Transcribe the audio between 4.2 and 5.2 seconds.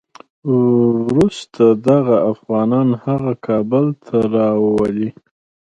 راولي.